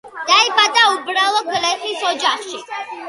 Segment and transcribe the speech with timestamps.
[0.29, 2.63] დაიბადა უბრალო გლეხის ოჯახში.